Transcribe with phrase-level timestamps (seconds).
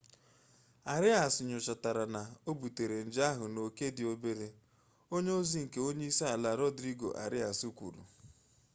[0.95, 4.47] arias nyochatara na o butere nje ahụ n'oke dị obere
[5.15, 8.01] onye ozi nke onye isi ala rodrigo arias kwuru